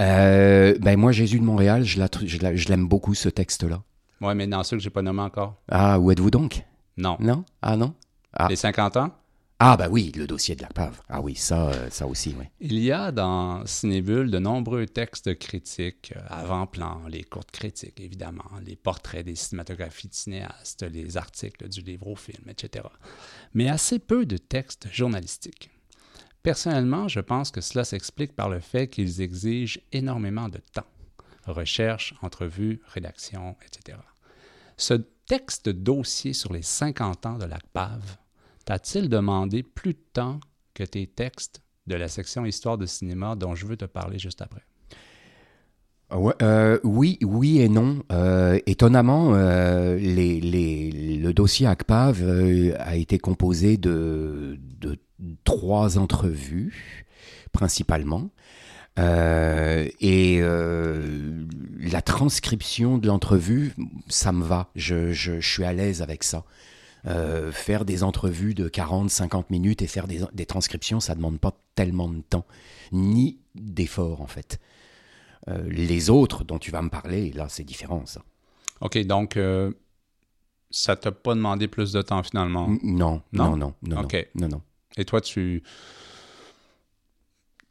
[0.00, 3.82] euh, ben moi, Jésus de Montréal, je, je, l'aime beaucoup, ce texte-là.
[4.20, 5.60] Oui, mais dans ceux que j'ai pas nommé encore.
[5.68, 6.62] Ah, où êtes-vous donc?
[6.96, 7.16] Non.
[7.20, 7.44] Non?
[7.62, 7.94] Ah non?
[8.32, 8.48] Ah.
[8.48, 9.12] Les 50 ans?
[9.60, 11.00] Ah ben oui, le dossier de la pave.
[11.08, 12.44] Ah oui, ça, euh, ça aussi, oui.
[12.60, 18.44] Il y a dans Cinébule de nombreux textes critiques, euh, avant-plan, les courtes critiques, évidemment,
[18.64, 22.84] les portraits des cinématographies de cinéastes, les articles du livre au film, etc.
[23.52, 25.70] Mais assez peu de textes journalistiques.
[26.48, 30.86] Personnellement, je pense que cela s'explique par le fait qu'ils exigent énormément de temps.
[31.46, 33.98] Recherche, entrevue, rédaction, etc.
[34.78, 34.94] Ce
[35.26, 38.00] texte dossier sur les 50 ans de la PAV
[38.64, 40.40] t'a-t-il demandé plus de temps
[40.72, 44.40] que tes textes de la section Histoire de cinéma dont je veux te parler juste
[44.40, 44.62] après?
[46.40, 48.02] Euh, oui, oui et non.
[48.10, 54.98] Euh, étonnamment, euh, le dossier ACPAV a été composé de, de
[55.44, 57.06] trois entrevues,
[57.52, 58.30] principalement.
[58.98, 61.44] Euh, et euh,
[61.78, 63.74] la transcription de l'entrevue,
[64.08, 64.70] ça me va.
[64.74, 66.44] Je, je, suis à l'aise avec ça.
[67.06, 71.18] Euh, faire des entrevues de 40, 50 minutes et faire des, des transcriptions, ça ne
[71.18, 72.44] demande pas tellement de temps,
[72.90, 74.58] ni d'effort en fait.
[75.46, 78.20] les autres dont tu vas me parler, là, c'est différent, ça.
[78.80, 79.38] OK, donc
[80.70, 82.68] ça t'a pas demandé plus de temps finalement?
[82.82, 84.28] Non, non, non, non, OK.
[84.34, 84.62] non, non.
[84.98, 85.62] Et toi, tu,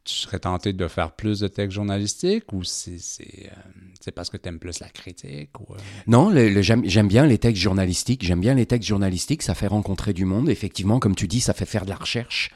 [0.04, 2.98] tu serais tenté de faire plus de textes journalistiques ou c'est
[3.44, 5.60] euh, parce que tu aimes plus la critique?
[5.60, 5.76] Ou, euh?
[6.06, 8.24] Non, j'aime bien les textes journalistiques.
[8.24, 9.42] J'aime bien les textes journalistiques.
[9.42, 10.48] Ça fait rencontrer du monde.
[10.48, 12.50] Effectivement, comme tu dis, ça fait faire de la recherche.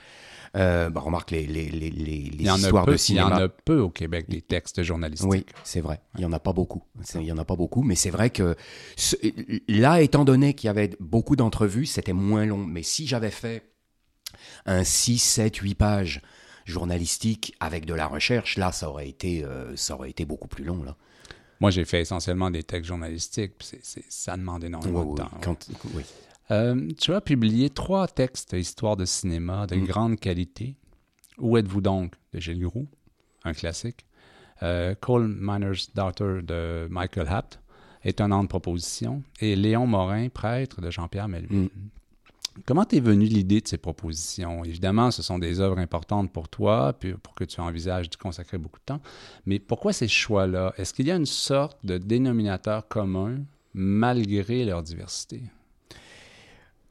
[0.55, 3.29] Euh, bah, remarque les, les, les, les histoires de cinéma.
[3.29, 5.31] Il y en a peu au Québec, des textes journalistiques.
[5.31, 6.03] Oui, c'est vrai.
[6.17, 6.83] Il n'y en a pas beaucoup.
[7.15, 8.55] Il y en a pas beaucoup, mais c'est vrai que
[9.67, 12.59] là, étant donné qu'il y avait beaucoup d'entrevues, c'était moins long.
[12.67, 13.72] Mais si j'avais fait
[14.67, 16.23] un 6, 7, 8 pages
[16.65, 20.65] journalistiques avec de la recherche, là, ça aurait été, euh, ça aurait été beaucoup plus
[20.65, 20.83] long.
[20.83, 20.97] Là.
[21.61, 23.53] Moi, j'ai fait essentiellement des textes journalistiques.
[24.09, 25.31] ça demande énormément de temps.
[26.51, 29.85] Euh, tu as publié trois textes histoire de cinéma de mm.
[29.85, 30.77] grande qualité.
[31.39, 32.89] Où êtes-vous donc de Gilles Groux,
[33.45, 34.05] un classique?
[34.63, 37.61] Euh, Coal Miner's Daughter de Michael Hapt,
[38.05, 39.23] étonnante proposition.
[39.41, 41.65] Et Léon Morin, prêtre de Jean-Pierre Melville.
[41.65, 41.69] Mm.
[42.67, 44.65] Comment t'es venu l'idée de ces propositions?
[44.65, 48.59] Évidemment, ce sont des œuvres importantes pour toi, puis pour que tu envisages de consacrer
[48.59, 49.01] beaucoup de temps.
[49.47, 50.75] Mais pourquoi ces choix-là?
[50.77, 53.39] Est-ce qu'il y a une sorte de dénominateur commun
[53.75, 55.43] malgré leur diversité?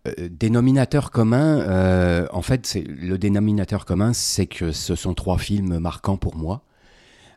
[0.07, 5.77] Euh, dénominateur commun, euh, en fait, le dénominateur commun, c'est que ce sont trois films
[5.77, 6.63] marquants pour moi.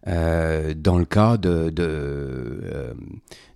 [0.07, 1.73] Euh, dans le cas de,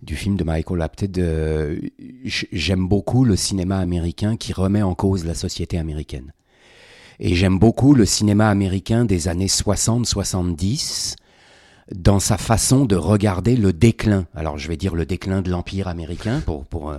[0.02, 1.80] du film de Michael Apted,
[2.24, 6.32] j'aime beaucoup le cinéma américain qui remet en cause la société américaine.
[7.20, 11.16] Et j'aime beaucoup le cinéma américain des années 60-70
[11.94, 14.26] dans sa façon de regarder le déclin.
[14.34, 16.94] Alors je vais dire le déclin de l'empire américain pour pour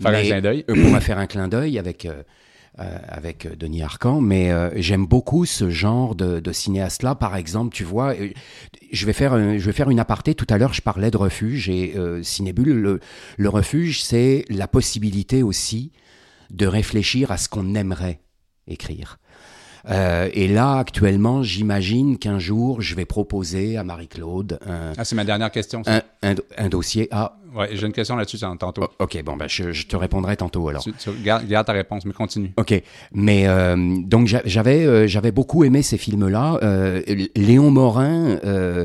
[0.00, 0.64] faire un clin d'œil.
[0.64, 2.22] pour faire un clin d'œil avec euh, euh,
[2.78, 7.14] avec Denis Arcan, mais euh, j'aime beaucoup ce genre de, de cinéaste-là.
[7.14, 8.14] Par exemple, tu vois,
[8.92, 10.34] je vais faire je vais faire une aparté.
[10.34, 12.80] Tout à l'heure, je parlais de refuge et Cinébule.
[12.80, 13.00] Le,
[13.38, 15.92] le refuge, c'est la possibilité aussi
[16.50, 18.20] de réfléchir à ce qu'on aimerait
[18.66, 19.18] écrire.
[19.88, 24.92] Euh, et là, actuellement, j'imagine qu'un jour, je vais proposer à Marie-Claude un.
[24.96, 25.82] Ah, c'est ma dernière question.
[25.86, 27.08] Un, un, un, dossier.
[27.10, 27.36] Ah.
[27.54, 28.82] Ouais, j'ai une question là-dessus tantôt.
[28.84, 30.82] Oh, ok, bon, ben, je, je, te répondrai tantôt alors.
[30.82, 32.52] Tu, tu garde, ta réponse, mais continue.
[32.58, 36.58] Ok, mais euh, donc j'avais euh, j'avais beaucoup aimé ces films-là.
[36.62, 37.02] Euh,
[37.34, 38.38] Léon Morin.
[38.44, 38.84] Euh,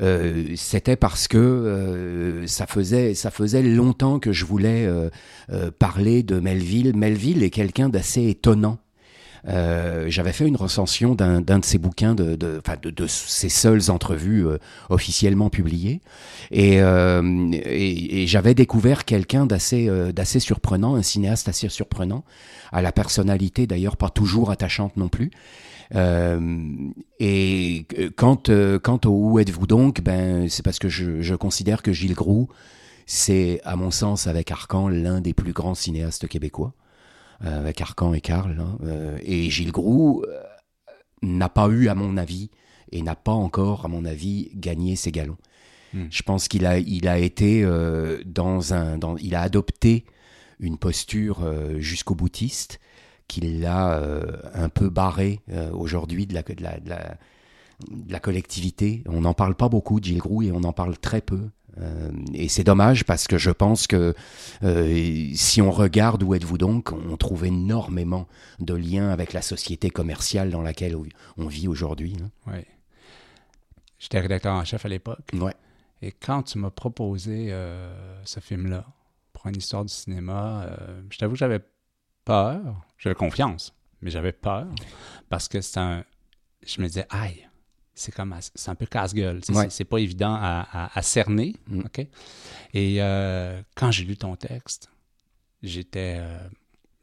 [0.00, 5.10] euh, c'était parce que euh, ça faisait ça faisait longtemps que je voulais euh,
[5.78, 6.96] parler de Melville.
[6.96, 8.78] Melville est quelqu'un d'assez étonnant
[9.48, 13.90] euh, j'avais fait une recension d'un de ses bouquins, de, de, de, de ses seules
[13.90, 14.58] entrevues euh,
[14.90, 16.00] officiellement publiées,
[16.50, 22.24] et, euh, et, et j'avais découvert quelqu'un d'assez d'assez surprenant, un cinéaste assez surprenant,
[22.72, 25.30] à la personnalité d'ailleurs pas toujours attachante non plus.
[25.94, 26.66] Euh,
[27.18, 28.36] et quant,
[28.82, 32.48] quant au Où êtes-vous donc ben, C'est parce que je, je, considère que Gilles Groux,
[33.06, 36.74] c'est, à mon sens, avec Arcan, l'un des plus grands cinéastes québécois.
[37.44, 38.58] Euh, avec Arcan et Karl.
[38.58, 40.42] Hein, euh, et Gilles Groux euh,
[41.22, 42.50] n'a pas eu, à mon avis,
[42.90, 45.36] et n'a pas encore, à mon avis, gagné ses galons.
[45.94, 46.06] Hmm.
[46.10, 47.64] Je pense qu'il a, il a été
[48.26, 50.04] dans un, dans, il a adopté
[50.58, 51.46] une posture
[51.78, 52.80] jusqu'au boutiste
[53.26, 54.02] qu'il a
[54.52, 55.40] un peu barré
[55.72, 57.18] aujourd'hui de la, de, la, de, la,
[57.90, 59.02] de la collectivité.
[59.06, 61.48] On n'en parle pas beaucoup de Gilles Groux et on en parle très peu.
[61.80, 64.14] Euh, et c'est dommage parce que je pense que
[64.62, 68.26] euh, si on regarde où êtes-vous donc, on trouve énormément
[68.58, 70.96] de liens avec la société commerciale dans laquelle
[71.36, 72.16] on vit aujourd'hui.
[72.20, 72.30] Hein.
[72.46, 72.64] Oui.
[73.98, 75.30] J'étais rédacteur en chef à l'époque.
[75.34, 75.54] Ouais.
[76.02, 78.86] Et quand tu m'as proposé euh, ce film-là
[79.32, 80.68] pour une histoire du cinéma,
[81.10, 81.60] je t'avoue que j'avais
[82.24, 82.60] peur.
[82.98, 84.66] J'avais confiance, mais j'avais peur
[85.28, 86.04] parce que c'est un.
[86.66, 87.47] Je me disais, aïe,
[87.98, 89.40] c'est comme c'est un peu casse-gueule.
[89.70, 91.56] C'est pas évident à, cerner.
[91.66, 91.82] Mm.
[92.72, 94.88] Et euh, quand j'ai lu ton texte,
[95.62, 96.38] j'étais euh,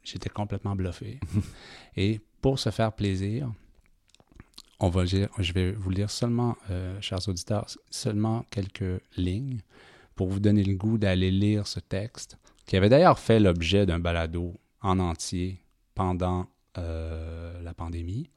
[0.02, 1.20] j'étais complètement bluffé.
[1.96, 3.52] Et pour se faire plaisir,
[4.80, 9.60] on va je vais vous lire seulement, euh, chers auditeurs, seulement quelques lignes
[10.14, 13.98] pour vous donner le goût d'aller lire ce texte, qui avait d'ailleurs fait l'objet d'un
[13.98, 15.60] balado en entier
[15.94, 18.30] pendant la pandémie.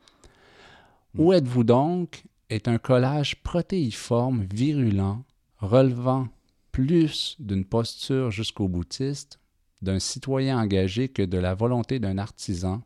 [1.17, 1.35] Où mm.
[1.35, 5.23] êtes-vous donc est un collage protéiforme virulent
[5.57, 6.27] relevant
[6.71, 9.39] plus d'une posture jusqu'au boutiste,
[9.81, 12.81] d'un citoyen engagé que de la volonté d'un artisan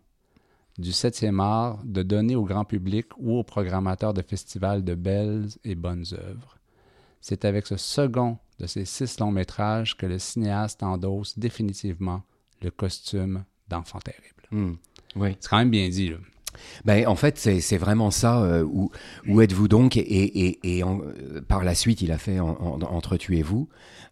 [0.78, 5.50] du septième art de donner au grand public ou aux programmateurs de festivals de belles
[5.64, 6.58] et bonnes œuvres.
[7.22, 12.24] C'est avec ce second de ces six longs métrages que le cinéaste endosse définitivement
[12.62, 14.44] le costume d'enfant terrible.
[14.52, 14.76] Hmm.
[15.16, 15.38] oui.
[15.40, 16.10] C'est quand même bien dit.
[16.10, 16.18] Là.
[16.86, 18.42] Ben, en fait, c'est vraiment ça.
[18.42, 18.92] Euh, où,
[19.28, 19.98] où êtes-vous donc?
[19.98, 23.70] Et, et, et euh, par la suite, il a fait en, Entretuez-vous.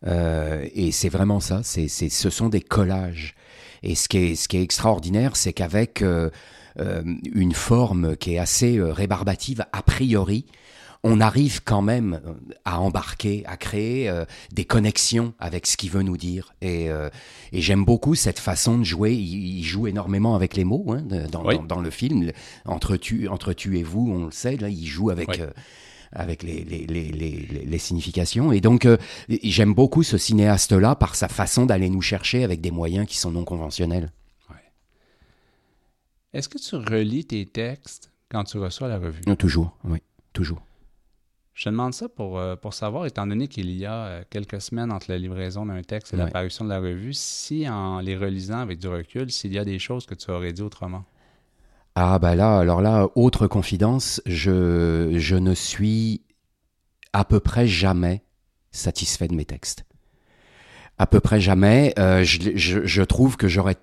[0.08, 1.62] Euh, et c'est vraiment ça.
[1.64, 3.36] C'est ce sont des collages.
[3.84, 6.30] Et ce qui est, ce qui est extraordinaire, c'est qu'avec euh,
[6.78, 10.46] une forme qui est assez rébarbative, a priori,
[11.04, 12.34] on arrive quand même euh,
[12.64, 16.54] à embarquer, à créer euh, des connexions avec ce qu'il veut nous dire.
[16.62, 17.10] Et, euh,
[17.52, 19.14] et j'aime beaucoup cette façon de jouer.
[19.14, 22.32] Il, joue énormément avec les mots hein, dans, dans, dans, le film.
[22.66, 25.42] Entre tu, entre tu et vous, on le sait, là, il joue avec.
[26.14, 27.10] avec les, les, les,
[27.66, 28.52] les, significations.
[28.52, 28.86] Et donc,
[29.30, 33.32] j'aime beaucoup ce cinéaste-là par sa façon d'aller nous chercher avec des moyens qui sont
[33.32, 34.12] non conventionnels.
[36.34, 39.22] Est-ce que tu relis tes textes quand tu reçois la revue?
[39.38, 40.00] Toujours, oui,
[40.34, 40.62] toujours.
[41.54, 44.62] Je te demande ça pour, euh, pour savoir, étant donné qu'il y a euh, quelques
[44.62, 48.60] semaines entre la livraison d'un texte et l'apparition de la revue, si en les relisant
[48.60, 51.04] avec du recul, s'il y a des choses que tu aurais dit autrement?
[51.96, 56.22] Ah bah là, alors là, autre confidence, je, je ne suis
[57.12, 58.24] à peu près jamais
[58.72, 59.84] satisfait de mes textes.
[60.98, 61.94] À peu près jamais.
[62.00, 63.76] Euh, je, je, je, trouve que j'aurais...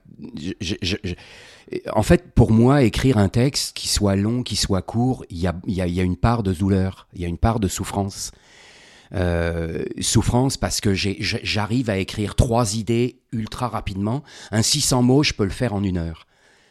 [1.92, 5.46] En fait, pour moi, écrire un texte, qui soit long, qui soit court, il y
[5.46, 8.32] a, une part de douleur, il y a une part de souffrance.
[9.14, 14.22] Euh, souffrance parce que j'arrive à écrire trois idées ultra rapidement.
[14.50, 16.26] Un 600 mots, je peux le faire en une heure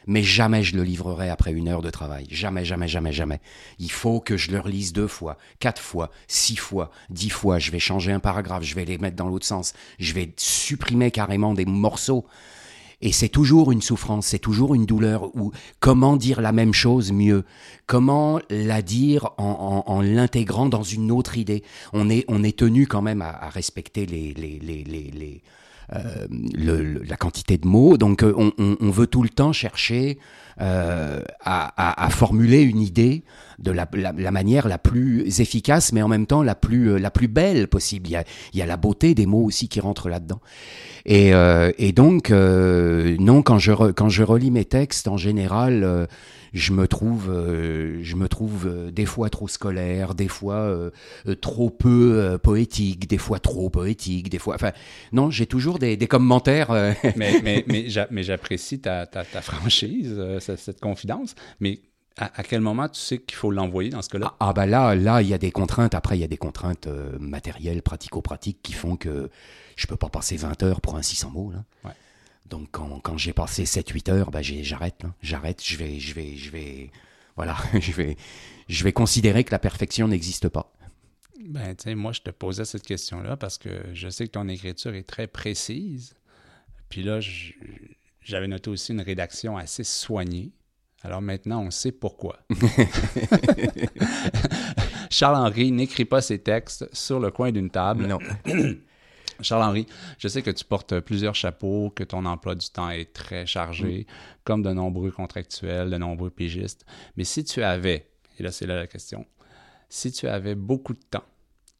[0.08, 2.26] mais jamais je le livrerai après une heure de travail.
[2.32, 3.41] Jamais, jamais, jamais, jamais.
[3.78, 7.60] Il faut que je le relise deux fois, quatre fois, six fois, dix fois.
[7.60, 11.12] Je vais changer un paragraphe, je vais les mettre dans l'autre sens, je vais supprimer
[11.12, 12.26] carrément des morceaux.
[13.02, 15.36] Et c'est toujours une souffrance, c'est toujours une douleur.
[15.36, 17.43] Ou comment dire la même chose mieux?
[17.86, 21.64] Comment la dire en, en, en l'intégrant dans une autre idée?
[21.93, 25.43] On est, on est tenu quand même à, à respecter les, les, les, les
[25.93, 27.98] euh, le, la quantité de mots.
[27.98, 30.18] Donc euh, on, on, on, veut tout le temps chercher
[30.60, 33.24] euh, à, à, à, formuler une idée
[33.60, 36.99] de la, la, la, manière la plus efficace, mais en même temps la plus, euh,
[36.99, 38.08] la plus belle possible.
[38.08, 40.41] Il y, a, il y a la beauté des mots aussi qui rentrent là-dedans.
[41.05, 45.18] Et, euh, et donc, euh, non, quand je, re, quand je relis mes textes, en
[45.18, 46.08] général,
[46.53, 47.32] je me trouve,
[48.01, 50.91] je me trouve des fois trop scolaire, des fois
[51.41, 54.55] trop peu poétique, des fois trop poétique, des fois.
[54.55, 54.72] Enfin,
[55.14, 56.72] non, j'ai toujours des, des commentaires.
[57.16, 57.66] mais mais,
[58.12, 61.36] mais j'apprécie ta, ta, ta, franchise, cette, confidence.
[61.60, 61.80] Mais
[62.18, 64.36] à, quel moment tu sais qu'il faut l'envoyer dans ce cas-là?
[64.39, 65.93] Ah, ah, bah là, là, il y a des contraintes.
[65.95, 66.88] Après, il y a des contraintes
[67.20, 69.30] matérielles, pratico-pratiques qui font que
[69.76, 71.51] je peux pas passer 20 heures pour un 600 mots.
[71.51, 71.63] Là.
[71.86, 71.95] Ouais.
[72.49, 76.49] Donc quand, quand j'ai passé 7-8 heures, bah j'arrête, j'arrête, je vais, je vais, je
[76.49, 76.91] vais,
[77.36, 78.18] voilà, je vais,
[78.70, 80.74] je vais considérer que la perfection n'existe pas.
[81.39, 84.47] Ben, tu sais, moi, je te posais cette question-là parce que je sais que ton
[84.47, 86.15] écriture est très précise.
[86.89, 87.20] Puis là,
[88.22, 90.51] j'avais noté aussi une rédaction assez soignée.
[91.04, 92.39] Alors maintenant, on sait pourquoi.
[95.10, 98.08] Charles-Henri n'écrit pas ses textes sur le coin d'une table.
[98.08, 98.20] Non.
[99.41, 99.86] Charles-Henri,
[100.18, 104.02] je sais que tu portes plusieurs chapeaux, que ton emploi du temps est très chargé,
[104.02, 104.06] mm.
[104.43, 106.86] comme de nombreux contractuels, de nombreux pigistes.
[107.16, 109.26] Mais si tu avais, et là c'est là la question,
[109.89, 111.24] si tu avais beaucoup de temps,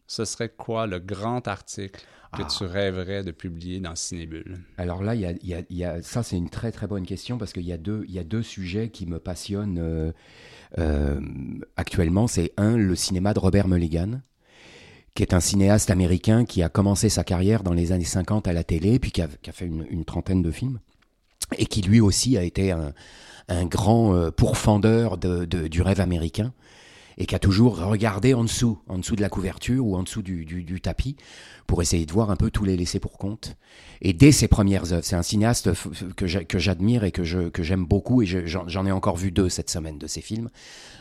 [0.08, 2.01] ce serait quoi le grand article
[2.34, 2.68] que tu ah.
[2.68, 4.60] rêverais de publier dans Cinébule?
[4.78, 7.66] Alors là, y a, y a, ça c'est une très très bonne question parce qu'il
[7.66, 10.12] y, a deux, y a deux sujets qui me passionnent euh,
[10.78, 11.20] euh,
[11.76, 12.28] actuellement.
[12.28, 14.22] C'est un, le cinéma de Robert Mulligan
[15.14, 18.53] qui est un cinéaste américain qui a commencé sa carrière dans les années 50 à
[18.53, 20.80] la télé, puis qui a, qui a fait une, une, trentaine de films,
[21.58, 22.93] et qui lui aussi a été un,
[23.47, 26.53] un grand euh, pourfendeur de, de, du rêve américain
[27.18, 30.82] et qui toujours regardé en dessous, en dessous de la couverture ou en dessous du
[30.82, 31.15] tapis,
[31.68, 33.55] pour essayer de voir un peu tous les laissés pour compte.
[34.01, 35.70] Et dès ses premières œuvres, c'est un cinéaste
[36.15, 36.28] que
[36.59, 39.97] j'admire et que je que j'aime beaucoup, et j'en ai encore vu deux cette semaine
[39.97, 40.49] de ses films.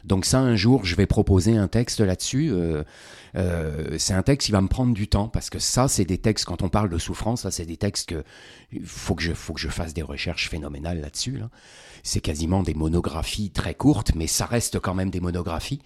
[0.04, 2.50] Donc ça, un jour, je vais proposer un texte là-dessus.
[2.50, 2.82] Euh,
[3.36, 6.18] euh, c'est un texte qui va me prendre du temps parce que ça, c'est des
[6.18, 8.24] textes quand on parle de souffrance, ça, c'est des textes que
[8.84, 11.38] faut que je faut que je fasse des recherches phénoménales là-dessus.
[11.38, 11.50] Là.
[12.02, 15.82] C'est quasiment des monographies très courtes, mais ça reste quand même des monographies.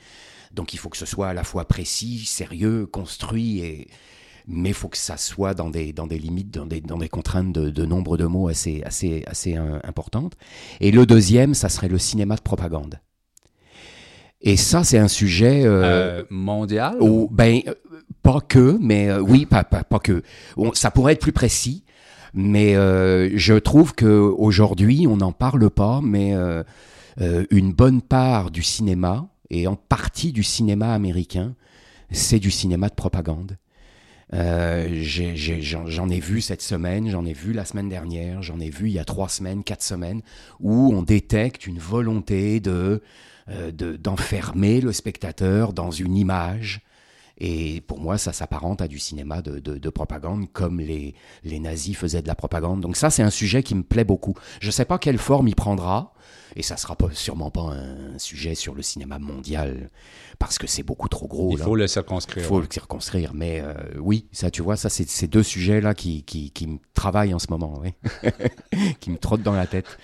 [0.52, 3.88] Donc il faut que ce soit à la fois précis, sérieux, construit et
[4.46, 7.08] mais il faut que ça soit dans des, dans des limites, dans des, dans des
[7.08, 10.34] contraintes de, de nombre de mots assez, assez, assez importantes.
[10.80, 13.00] Et le deuxième, ça serait le cinéma de propagande.
[14.42, 16.96] Et ça, c'est un sujet euh, euh, mondial.
[17.00, 17.74] Où, ben, euh,
[18.22, 20.22] pas que, mais euh, oui, pas, pas, pas que.
[20.74, 21.84] ça pourrait être plus précis,
[22.32, 26.34] mais je trouve que aujourd'hui, on n'en parle pas, mais
[27.50, 31.54] une bonne part du cinéma et en partie du cinéma américain,
[32.12, 33.56] c'est du cinéma de propagande.
[34.32, 38.70] Euh, j'en ai, ai, vu cette semaine, j'en ai vu la semaine dernière, j'en ai
[38.70, 40.22] vu il y a trois semaines, quatre semaines,
[40.60, 43.02] où on détecte une volonté de
[43.48, 46.82] euh, d'enfermer le spectateur dans une image.
[47.38, 51.58] Et pour moi, ça s'apparente à du cinéma de, de, de, propagande, comme les, les
[51.58, 52.80] nazis faisaient de la propagande.
[52.80, 54.34] Donc ça, c'est un sujet qui me plaît beaucoup.
[54.60, 56.12] Je ne sais pas quelle forme il prendra,
[56.56, 59.90] et ça sera pas, sûrement pas un sujet sur le cinéma mondial,
[60.38, 61.52] parce que c'est beaucoup trop gros.
[61.52, 61.64] Il là.
[61.64, 62.44] faut le circonscrire.
[62.44, 65.94] Il faut le circonscrire, mais euh, oui, ça, tu vois, ça, c'est ces deux sujets-là
[65.94, 67.94] qui, qui, qui me travaillent en ce moment, oui.
[69.00, 69.98] qui me trottent dans la tête.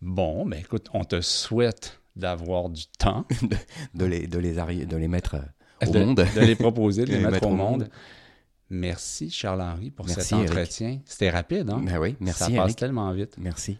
[0.00, 3.24] Bon, mais écoute, on te souhaite d'avoir du temps.
[3.42, 3.56] de,
[3.94, 6.26] de, les, de, les, de les mettre euh, au de, monde.
[6.34, 7.80] De les proposer, de les, les mettre, mettre, au monde.
[7.80, 7.90] monde.
[8.70, 11.00] Merci Charles-Henri pour merci, cet entretien.
[11.04, 11.80] C'était rapide, hein?
[11.84, 12.40] Ben oui, merci.
[12.40, 12.76] Ça passe Eric.
[12.76, 13.36] tellement vite.
[13.38, 13.78] Merci.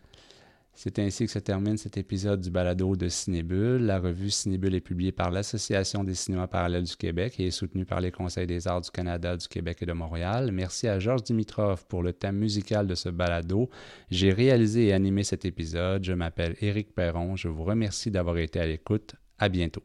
[0.76, 3.86] C'est ainsi que se termine cet épisode du balado de Cinébule.
[3.86, 7.84] La revue Cinébule est publiée par l'Association des cinémas parallèles du Québec et est soutenue
[7.84, 10.50] par les Conseils des arts du Canada, du Québec et de Montréal.
[10.52, 13.70] Merci à Georges Dimitrov pour le thème musical de ce balado.
[14.10, 16.04] J'ai réalisé et animé cet épisode.
[16.04, 17.36] Je m'appelle Éric Perron.
[17.36, 19.14] Je vous remercie d'avoir été à l'écoute.
[19.38, 19.82] À bientôt.